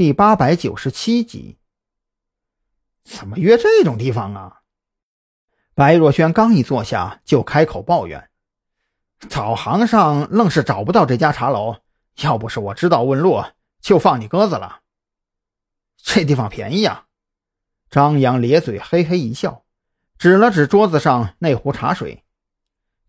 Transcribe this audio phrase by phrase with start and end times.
[0.00, 1.58] 第八百九十七集。
[3.04, 4.62] 怎么约这种地方啊？
[5.74, 8.30] 白若萱刚一坐下，就开口抱怨
[9.28, 11.80] ：“导航上愣是找不到这家茶楼，
[12.22, 13.44] 要不是我知道问路，
[13.82, 14.80] 就放你鸽子了。”
[16.02, 17.04] 这地方便宜啊！
[17.90, 19.64] 张扬咧嘴嘿嘿一笑，
[20.16, 22.24] 指了指桌子上那壶茶水：“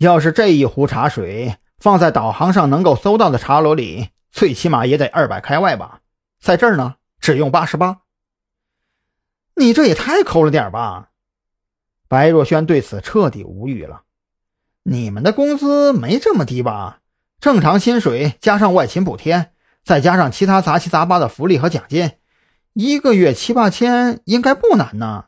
[0.00, 6.00] 要是这一壶茶水放在导航上能够搜到的茶楼里，最起码也得二百开外吧？
[6.40, 8.02] 在这儿呢，只用八十八。
[9.54, 11.10] 你这也太抠了点吧！”
[12.08, 14.04] 白若萱对此彻底无语了。
[14.84, 17.00] 你们的工资没这么低吧？
[17.40, 19.52] 正常薪水加上外勤补贴，
[19.84, 22.12] 再加上其他杂七杂八的福利和奖金，
[22.72, 25.26] 一个月七八千应该不难呢。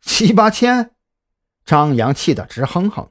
[0.00, 0.92] 七八千，
[1.64, 3.10] 张扬气得直哼哼。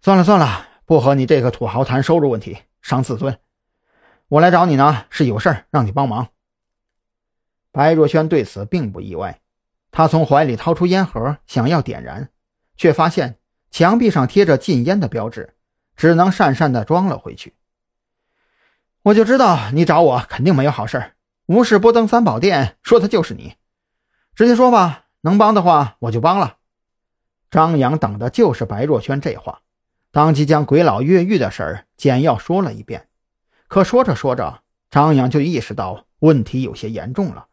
[0.00, 3.38] 算了算了，不和你这个土豪谈收入问题，伤自尊。
[4.34, 6.30] 我来找你呢，是有事儿让你帮忙。
[7.70, 9.40] 白若萱对此并不意外。
[9.92, 12.30] 他从怀里掏出烟盒，想要点燃，
[12.76, 13.38] 却发现
[13.70, 15.54] 墙壁上贴着禁烟的标志，
[15.94, 17.54] 只能讪讪地装了回去。
[19.02, 21.12] 我就知道你找我肯定没有好事儿
[21.46, 23.54] 无事不登三宝殿，说的就是你。
[24.34, 26.56] 直接说吧，能帮的话我就帮了。
[27.52, 29.60] 张扬等的就是白若萱这话，
[30.10, 33.06] 当即将鬼佬越狱的事儿简要说了一遍。
[33.74, 37.48] 可说着说着，张扬就意识到问题有些严重了。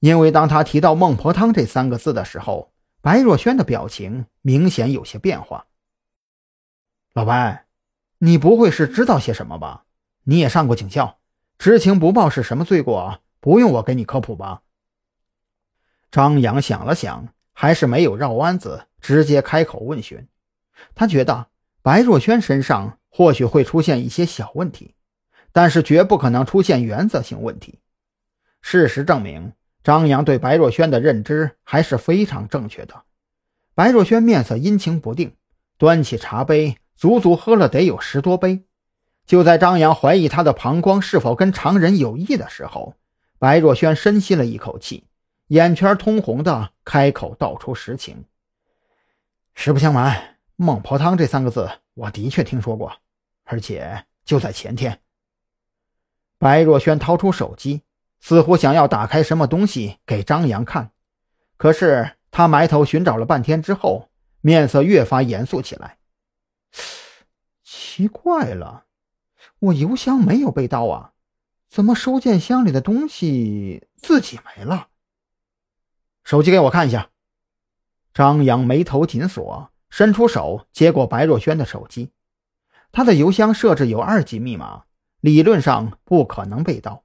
[0.00, 5.66] 因为当他提到“孟婆汤”这三个字的时候，白若萱的表情明显有些变化。
[7.12, 7.66] 老白，
[8.20, 9.84] 你不会是知道些什么吧？
[10.22, 11.18] 你也上过警校，
[11.58, 13.20] 知情不报是什么罪过？
[13.38, 14.62] 不用我给你科普吧？
[16.10, 20.26] 张扬想了想，还是没有绕弯子，直接开口问询。
[20.94, 21.48] 他觉得
[21.82, 24.94] 白若萱身上或许会出现一些小问题，
[25.54, 27.78] 但是绝不可能出现原则性问题。
[28.60, 29.54] 事实证明。
[29.82, 33.02] 张扬对白若萱的认知还是非常正确的。
[33.74, 35.36] 白若萱面色阴晴不定，
[35.76, 38.64] 端起茶杯，足足喝了得有十多杯。
[39.26, 42.94] 就在张扬怀疑他的膀胱是否跟常人有异的时候，
[43.38, 45.04] 白若萱深吸了一口气，
[45.48, 48.24] 眼圈通红的开口道出实情
[49.54, 52.90] ：“实不相瞒，孟婆汤这三个字我的确听说过，
[53.44, 54.98] 而且就在前天。”
[56.38, 57.82] 白若萱掏出手机。
[58.20, 60.92] 似乎想要打开什么东西给张扬看，
[61.58, 64.08] 可是他埋头寻找了半天之后，
[64.40, 65.98] 面色越发严肃起来。
[67.62, 68.86] 奇怪了，
[69.58, 71.12] 我邮箱没有被盗啊，
[71.68, 74.88] 怎么收件箱里的东西自己没了？
[76.24, 77.10] 手机给我看一下。
[78.14, 82.10] 张扬眉头紧锁，伸出手接过白若萱的手机。
[82.90, 84.84] 他的邮箱设置有二级密码，
[85.24, 87.02] 理论上不可能被盗。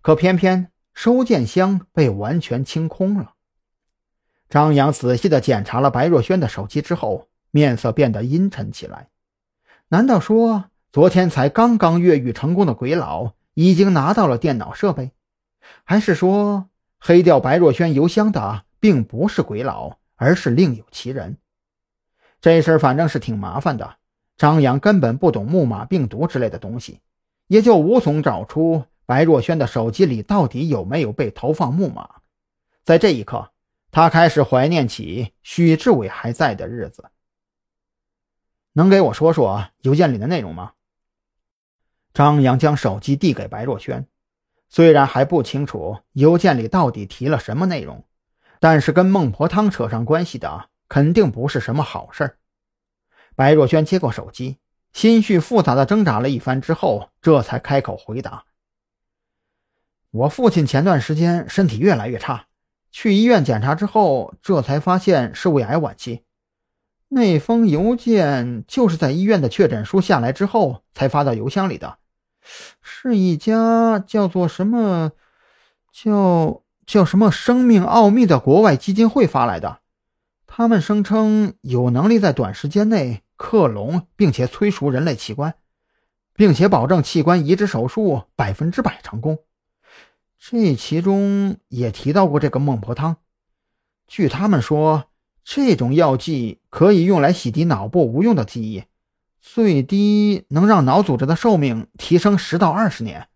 [0.00, 3.34] 可偏偏收件箱被完全清空了。
[4.48, 9.10] 张扬仔细地检查了白若萱的手机之后，面色变得阴沉起来。
[9.88, 15.10] 难道说昨天才刚刚越狱成功的鬼佬已经拿到了电脑设备？
[15.84, 21.36] 还是说黑掉白若萱邮箱的并不是鬼佬，而是另有其人？
[22.40, 23.96] 这事儿反正是挺麻烦的。
[24.38, 27.00] 张扬根本不懂木马病毒之类的东西，
[27.50, 28.84] 也就无从找出。
[29.06, 32.20] 白若萱的手机里到底有没有被投放木马？
[32.84, 33.50] 在这一刻，
[33.90, 37.10] 他开始怀念起许志伟还在的日子。
[38.74, 40.74] 能给我说说邮件里的内容吗？
[42.14, 44.06] 张扬将手机递给白若萱，
[44.68, 48.04] 虽然还不清楚邮件里到底提了什么内容，
[48.60, 52.36] 但是跟孟婆汤扯上关系的，肯定不是什么好事
[53.34, 54.58] 白若萱接过手机，
[54.92, 58.44] 心绪复杂的挣扎了一番之后，这才开口回答。
[60.10, 62.46] 我父亲前段时间身体越来越差，
[62.90, 66.24] 去医院检查之后，这才发现是胃癌晚期。
[67.08, 71.98] 那封邮件就是在医院的确诊书下来之后才发到邮箱里的，
[72.82, 75.12] 是一家叫做什么，
[75.92, 79.80] 叫叫什么“生命奥秘”的国外基金会发来的。
[80.46, 85.54] 他们声称有能力在短时间内克隆并且催熟人类器官，
[86.34, 89.38] 并且保证器官移植手术百分之百成功。
[90.38, 93.16] 这其中也提到过这个孟婆汤。
[94.06, 95.06] 据他们说，
[95.42, 98.84] 这种药剂可以用来洗涤脑部无用的记忆，
[99.40, 103.29] 最低能让脑组织的寿命提升十到二十年。